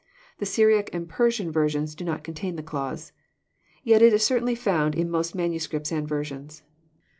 The 0.39 0.47
Syriac 0.47 0.89
and 0.93 1.07
Persian 1.07 1.51
ver 1.51 1.69
sions 1.69 1.93
do 1.93 2.03
not 2.03 2.23
contain 2.23 2.55
the 2.55 2.63
clause. 2.63 3.11
Yet 3.83 4.01
it 4.01 4.19
certainly 4.19 4.53
is 4.53 4.59
found 4.63 4.95
la 4.95 5.03
most 5.03 5.35
manuscripts 5.35 5.91
and 5.91 6.07
versions. 6.07 6.63